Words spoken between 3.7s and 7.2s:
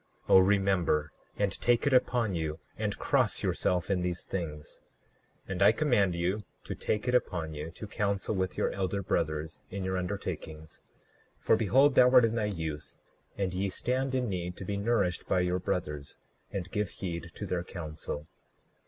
in these things. 39:10 And I command you to take it